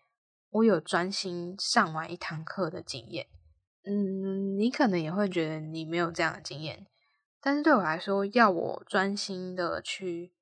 [0.49, 3.27] 我有专心上完一堂课的经验。
[3.85, 6.87] 嗯，你可能也会觉得你没有这样的经验，
[7.43, 10.33] 但是对我来说，要我专心的去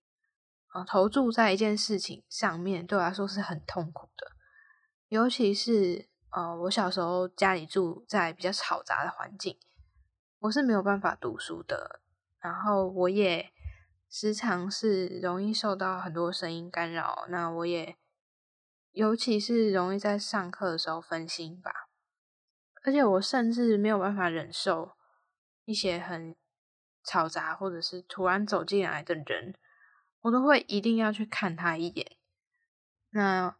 [0.72, 4.28] 呃投注在一件事情上面，对我来说是很痛苦的，
[5.08, 6.08] 尤其是。
[6.36, 9.58] 呃，我小时候家里住在比较嘈杂的环境，
[10.40, 12.02] 我是没有办法读书的。
[12.38, 13.50] 然后我也
[14.10, 17.24] 时常是容易受到很多声音干扰。
[17.30, 17.96] 那我也
[18.92, 21.88] 尤其是容易在上课的时候分心吧。
[22.84, 24.92] 而且我甚至没有办法忍受
[25.64, 26.36] 一些很
[27.02, 29.54] 吵杂或者是突然走进来的人，
[30.20, 32.18] 我都会一定要去看他一眼。
[33.08, 33.56] 那。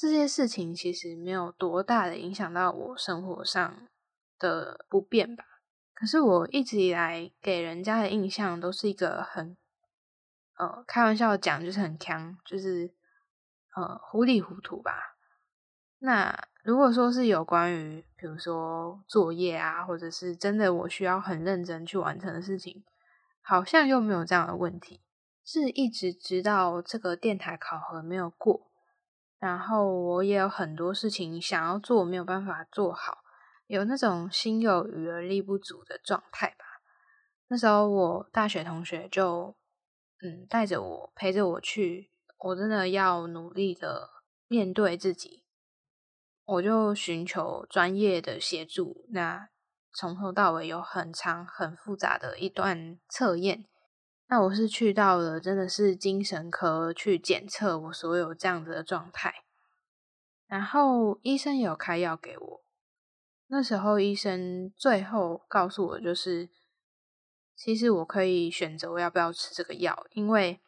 [0.00, 3.86] 这些事情其实没有多大的影响到我生活上
[4.38, 5.44] 的不便吧。
[5.92, 9.58] 可是我一直以来给人家的印象都是一个很，
[10.56, 12.94] 呃，开玩笑讲就是很强，就是
[13.76, 15.18] 呃糊里糊涂吧。
[15.98, 22.82] 那如果说是有关于比如说作业啊，或者是真的我需要很认真去完成的事情，
[23.42, 25.02] 好像又没有这样的问题。
[25.44, 28.69] 是一直直到这个电台考核没有过。
[29.40, 33.18] 然后我也有很多事情想要做，没有办法做好，
[33.66, 36.64] 有那种心有余而力不足的状态吧。
[37.48, 39.56] 那时候我大学同学就
[40.22, 44.10] 嗯带着我陪着我去，我真的要努力的
[44.46, 45.46] 面对自己，
[46.44, 49.06] 我就寻求专业的协助。
[49.08, 49.48] 那
[49.92, 53.64] 从头到尾有很长很复杂的一段测验。
[54.32, 59.42] 那我是去到了，真的是精神科去检测我所有这样子的状态，
[60.46, 62.64] 然后医生有开药给我。
[63.48, 66.48] 那时候医生最后告诉我，就是
[67.56, 70.60] 其实我可以选择我要不要吃这个药，因为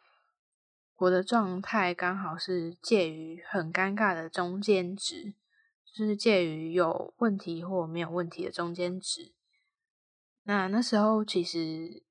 [0.97, 5.35] 我的状态刚好是介于很尴尬的中间值，
[5.85, 9.31] 就是介于有问题或没有问题的中间值。
[10.43, 12.02] 那那时候其实。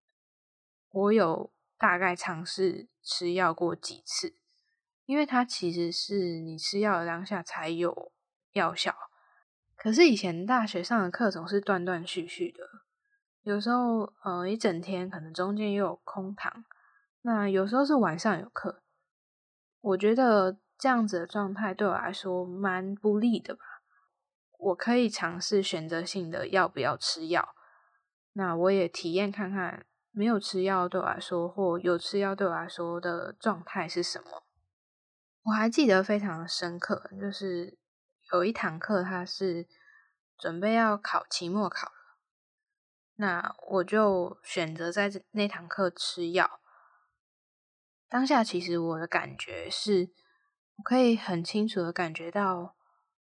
[0.92, 4.36] 我有大概尝试吃药过几次，
[5.06, 8.12] 因为它其实是你吃药的当下才有
[8.52, 8.94] 药效。
[9.74, 12.62] 可是以前大学上的课总是断断续续的，
[13.42, 16.64] 有时候呃一整天可能中间又有空堂，
[17.22, 18.82] 那有时候是晚上有课。
[19.80, 23.60] 我觉得这样子的状态对我来说蛮不利的吧。
[24.58, 27.56] 我可以尝试选择性的要不要吃药，
[28.34, 29.86] 那我也体验看看。
[30.14, 34.42] 没有吃药对我来说，或有吃药对我来说的状态是什么？
[35.44, 37.78] 我还记得非常深刻，就是
[38.32, 39.66] 有一堂课，他是
[40.38, 42.18] 准备要考期末考了，
[43.16, 46.60] 那我就选择在那堂课吃药。
[48.08, 50.10] 当下其实我的感觉是，
[50.76, 52.76] 我可以很清楚的感觉到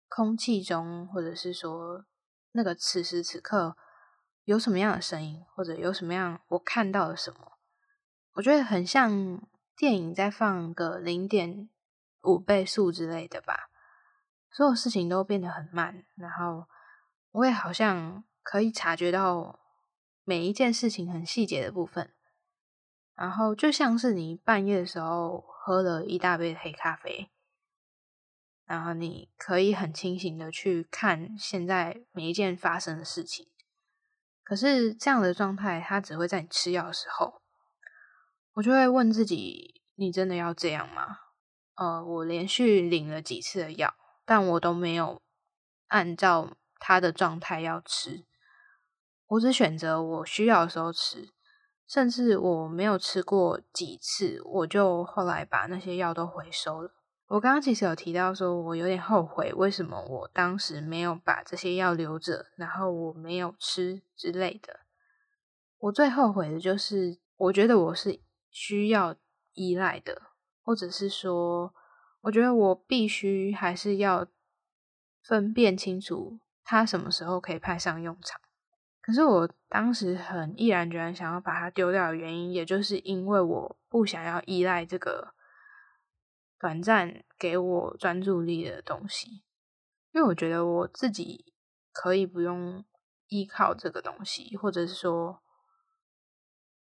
[0.09, 2.05] 空气中，或者是说
[2.51, 3.77] 那个此时此刻。
[4.45, 7.53] 有什么样的声音，或者有什么样我看到了什么？
[8.35, 9.41] 我觉得很像
[9.77, 11.69] 电影在放个零点
[12.23, 13.71] 五倍速之类的吧。
[14.51, 16.67] 所有事情都变得很慢，然后
[17.31, 19.61] 我也好像可以察觉到
[20.25, 22.13] 每一件事情很细节的部分。
[23.15, 27.31] 然后就像是你半夜的时候喝了一大杯黑咖啡，
[28.65, 33.47] 然后你可以很清醒的去看现在每一件发生的事情。
[34.51, 37.41] 可是这样的状态，它只会在你吃药的时候，
[38.55, 41.19] 我就会问自己：你真的要这样吗？
[41.77, 43.95] 呃，我连续领了几次的药，
[44.25, 45.23] 但我都没有
[45.87, 48.25] 按照他的状态要吃，
[49.29, 51.29] 我只选择我需要的时候吃，
[51.87, 56.91] 甚至我没有吃过几次，我就后来把那些药都回收了。
[57.31, 64.81] 我刚刚其实有提到说，我有点后悔，为什么我当时没有把这些药留着，然后我没有吃之类的。
[65.79, 68.19] 我最后悔的就是，我觉得我是
[68.51, 69.15] 需要
[69.53, 70.23] 依赖的，
[70.65, 71.73] 或者是说，
[72.23, 74.27] 我觉得我必须还是要
[75.23, 78.41] 分辨清楚，它什么时候可以派上用场。
[79.01, 85.33] 可是我当时很毅然决然想要把它丢掉的原因，也就是因为我不想要依赖这个。
[86.61, 89.43] 短暂给我专注力的东西，
[90.13, 91.55] 因为我觉得我自己
[91.91, 92.85] 可以不用
[93.29, 95.41] 依靠这个东西，或者是说，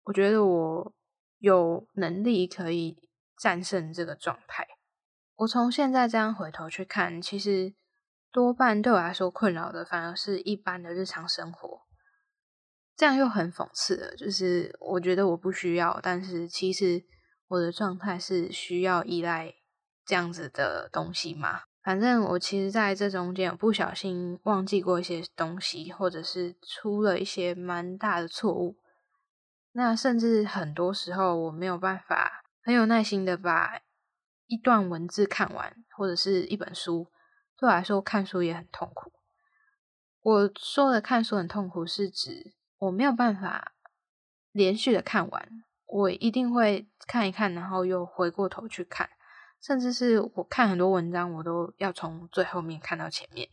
[0.02, 0.94] 我觉得我
[1.38, 3.08] 有能力可以
[3.38, 4.68] 战胜这个状态。
[5.36, 7.74] 我从现在这样回头去看，其实
[8.30, 11.80] 多半对我来说困扰的，反而是一般的日常生活。
[12.94, 17.02] 这样又很讽刺的，就是我觉得我不需要，但是其实
[17.48, 19.54] 我的状态是需要依赖。
[20.12, 28.76] 这样子的东西嘛，反正我其实在这中间有不小心忘记过一些东西，或者是出了一些蛮大的错误。
[29.72, 33.80] 那甚至很多时候我没有办法很有耐心的把
[34.48, 37.06] 一段文字看完，或者是一本书，
[37.56, 39.10] 对我来说看书也很痛苦。
[40.20, 43.72] 我说的看书很痛苦，是指我没有办法
[44.50, 49.08] 连续的看完，我一定会看一看，然后又回过头去看。
[49.62, 53.48] 甚至是我看很多文章，我都要从最后面看到前面。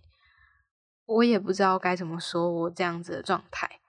[1.05, 3.80] 我也不知道该怎么说，我这样子的状态，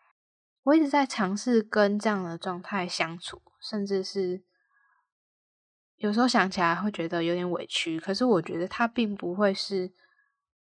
[0.65, 4.43] 我一直在尝试跟这样的状态相处，甚至是
[5.97, 7.99] 有时候想起来会觉得有点委屈。
[7.99, 9.91] 可是我觉得它并不会是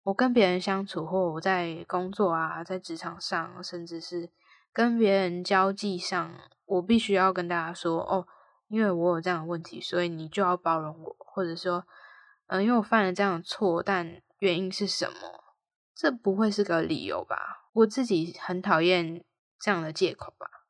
[0.03, 4.29] 我跟别人相处，或我在工作啊，在职场上，甚至是
[4.73, 6.35] 跟别人交际上，
[6.65, 8.27] 我必须要跟大家说哦。
[8.75, 11.87] 因为我有这样的问题，所以你就要包容我，或者说，
[12.49, 15.45] 嗯，因为我犯了这样的错，但原因是什么？
[15.95, 17.69] 这不会是个理由吧？
[17.73, 19.25] 我自己很讨厌
[19.61, 20.67] 这样的借口吧。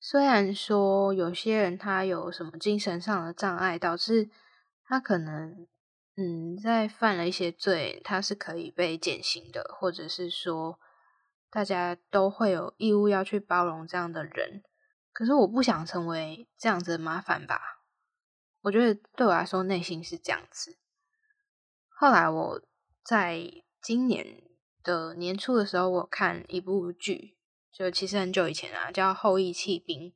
[0.00, 4.30] 虽然说有些人他有什么精神上的障碍，导致
[4.86, 5.66] 他可能，
[6.16, 10.78] 嗯，在犯了一些罪，他是可以被减刑的，或者是说，
[11.50, 14.62] 大家都会有义务要去包容这样的人。
[15.16, 17.80] 可是我不想成为这样子的麻烦吧？
[18.60, 20.76] 我觉得对我来说，内心是这样子。
[21.88, 22.62] 后来我
[23.02, 23.50] 在
[23.80, 24.42] 今年
[24.82, 27.38] 的年初的时候，我看一部剧，
[27.72, 30.10] 就其实很久以前啊，叫《后羿弃兵》。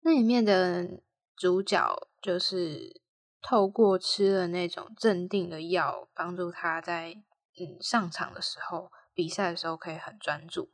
[0.00, 1.00] 那里面的
[1.36, 3.00] 主角就是
[3.40, 7.22] 透过吃了那种镇定的药，帮助他在
[7.56, 10.72] 嗯上场的时候、比赛的时候可以很专注。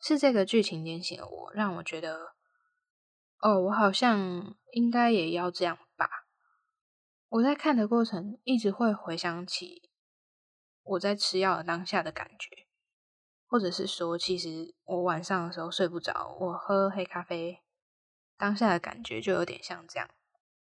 [0.00, 2.36] 是这个剧情点醒了我，让我觉得。
[3.42, 6.26] 哦，我好像应该也要这样吧。
[7.30, 9.90] 我在看的过程，一直会回想起
[10.82, 12.66] 我在吃药当下的感觉，
[13.46, 17.62] 或者是说，其实我晚上的时候睡不着，我喝黑咖啡
[18.36, 20.10] 当下的感觉就有点像这样。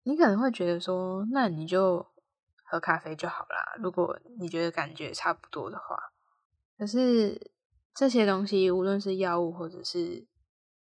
[0.03, 2.07] 你可能会觉得说，那你就
[2.63, 3.75] 喝咖啡就好啦。
[3.77, 6.13] 如果你觉得感觉差不多的话，
[6.77, 7.51] 可是
[7.93, 10.25] 这些东西，无论是药物或者是。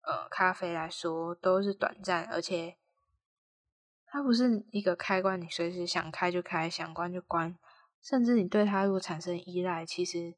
[0.06, 2.76] 呃，咖啡来说都是短暂，而且
[4.06, 7.56] 它不是一个开关，你随时想开就开，想关就关，
[8.02, 10.34] 甚至你对它如果产生依赖，其实，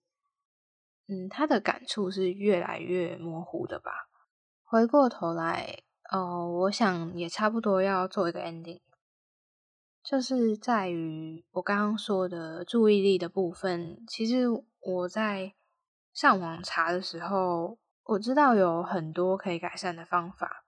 [1.09, 4.09] 嗯，它的感触是越来越模糊的吧。
[4.63, 8.83] 回过头来，哦，我想也差不多要做一个 ending，
[10.05, 14.47] 就是在于我刚刚说的注意力的部分，其实
[14.79, 15.55] 我在
[16.15, 17.79] 上网查的时候。
[18.09, 20.65] 我知道有很多可以改善的方法，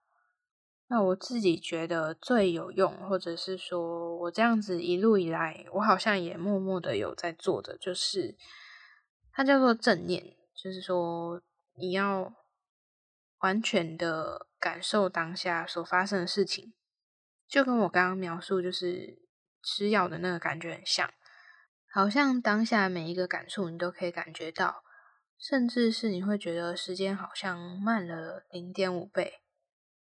[0.87, 8.35] 那我自己觉得最有用，或者是说我这样子一路以来，我好像也默默的有在做的，就是
[9.31, 11.41] 它叫做正念，就是说
[11.75, 12.33] 你要
[13.39, 16.73] 完全的感受当下所发生的事情，
[17.47, 19.17] 就跟我刚刚描述就是
[19.63, 21.09] 吃药的那个感觉很像，
[21.93, 24.83] 好像当下每一个感触你都可以感觉到。
[25.39, 29.41] 甚至是你会觉得时间好像慢了零点五倍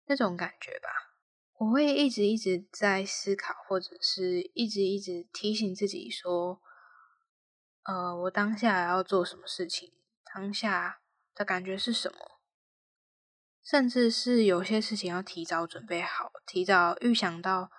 [0.07, 0.89] 那种感觉吧。
[1.59, 6.61] 我会一直一直在思考，或者是一直一直提醒自己说，
[7.85, 9.93] 呃，我当下要做什么事情，
[10.35, 11.01] 当下
[11.33, 12.41] 的感觉是什么，
[13.62, 17.70] 甚至是有些事情要提早准备好，提早预想到，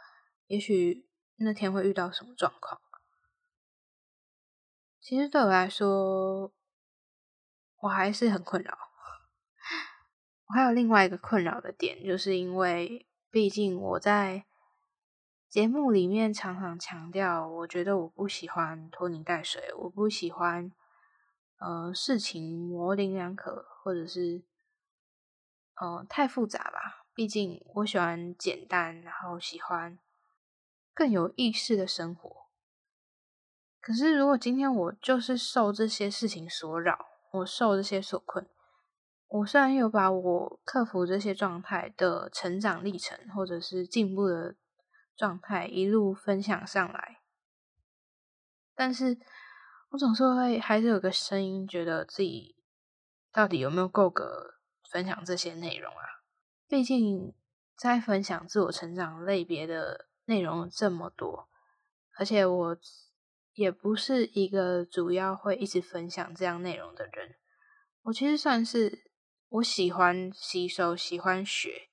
[0.47, 2.79] 也许那天会遇到什么状况。
[5.01, 6.53] 其实对我来说。
[7.81, 8.77] 我还是很困扰，
[10.47, 14.45] 我还有另外一个困扰的点，就是因为毕竟我在
[15.49, 20.71] 节目里面常常强调，我觉得我不喜欢拖泥带水，我不喜欢
[21.57, 24.43] 呃事情模棱两可，或者是
[25.75, 27.05] 呃太复杂吧。
[27.15, 29.97] 毕竟我喜欢简单，然后喜欢
[30.93, 32.45] 更有意识的生活。
[33.81, 38.47] 可是如果今天我就是受这些事情所扰，我受这些所困。
[39.27, 44.55] 我虽然有把我克服这些状态的成长历程，或者是进步的
[45.15, 47.21] 状态一路分享上来，
[48.75, 49.17] 但是
[49.91, 52.57] 我总是会还是有个声音，觉得自己
[53.31, 54.55] 到底有没有够格
[54.89, 56.03] 分享这些内容啊？
[56.67, 57.33] 毕竟
[57.77, 61.47] 在分享自我成长类别的内容这么多，
[62.17, 62.77] 而且我
[63.53, 67.35] 也不是一个主要会一直分享这样内容的人，
[68.03, 69.09] 我其实算是。
[69.55, 71.89] 我喜欢吸收，喜欢学，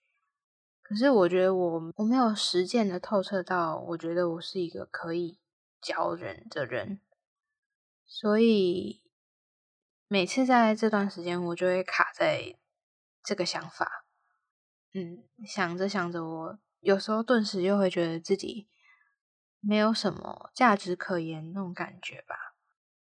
[0.80, 5.40] 可是我觉得我我没有实践的透彻到，我觉得我是一个可以
[5.82, 7.00] 教人的人，
[8.06, 9.02] 所以
[10.06, 12.56] 每次在这段时间，我就会卡在
[13.24, 14.06] 这个想法，
[14.94, 18.68] 嗯，想着想着，我有时候顿时就会觉得自己
[19.60, 22.54] 没有什么价值可言那种感觉吧。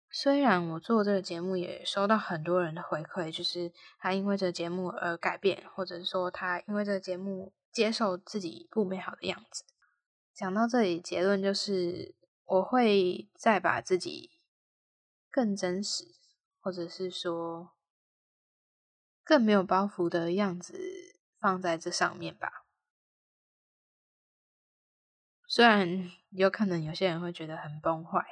[0.10, 9.64] 虽然我做这个节目也收到很多人的回馈，就是他因为这个节目而改变，或者说他因为这个节目接受自己不美好的样子。
[10.34, 14.32] 讲到这里，结论就是我会再把自己
[15.30, 16.05] 更真实，
[16.60, 17.74] 或者是说
[19.24, 20.80] 更没有包袱的样子
[21.39, 22.66] 放在这上面吧。
[25.58, 28.24] 虽然有可能有些人会觉得很崩坏。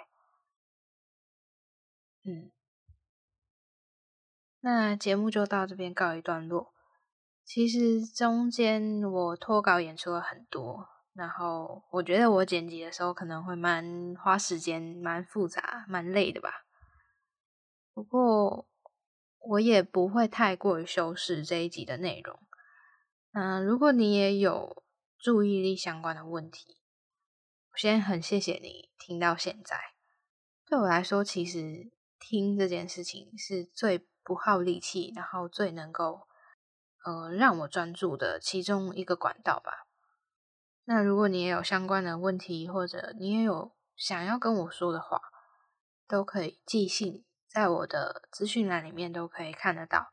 [2.23, 2.51] 嗯，
[4.59, 6.71] 那节目就到这边告一段落。
[7.43, 16.67] 其实中间我脱稿演出了很多，然后我觉得我剪辑的时候可能会蛮花时间、蛮复杂、蛮累的吧。
[17.95, 18.67] 不过
[19.39, 22.39] 我也不会太过于修饰这一集的内容。
[23.31, 24.83] 嗯，如果你也有
[25.17, 26.77] 注意力相关的问题，
[27.75, 29.77] 我先很谢谢你听到现在。
[30.65, 31.91] 对我来说，其实。
[32.17, 36.27] 听这件事情是最不耗力气，然后最能够
[37.03, 39.85] 呃让我专注的其中一个管道吧。
[40.85, 45.21] 那如果你也有相关的问题，或者你也有想要跟我说的话，
[46.07, 50.07] 都可以寄信，在我的资讯栏里面都可以看得到。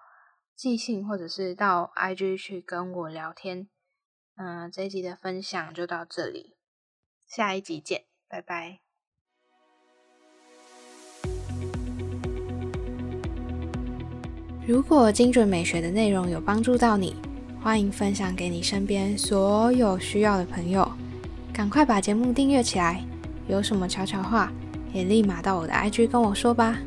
[0.55, 3.71] 寄信或者是到 IG 去跟我聊天。
[4.35, 6.59] 嗯，这一集的分享就到这里，
[7.35, 8.80] 下一集见，拜拜。
[14.66, 17.16] 如果精准美学的内容有帮助到你，
[17.62, 20.87] 欢迎分享给你身边所有需要的朋友。
[21.55, 23.03] 赶快把节目订阅起来，
[23.49, 24.53] 有什么悄悄话
[24.93, 26.78] 也立马到我的 IG 跟我说吧。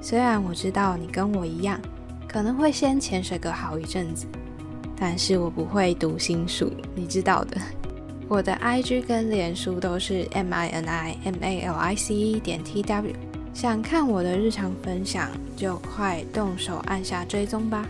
[0.00, 1.78] 虽然我知道你跟我一样，
[2.26, 4.26] 可能会先潜水个好一阵子，
[4.96, 7.60] 但是我不会读心术，你知道的。
[8.28, 13.14] 我的 IG 跟脸书都是 M I N I M A L I C E 点 T W。
[13.52, 17.86] 想看我的日常分享，就快动手按下追踪吧。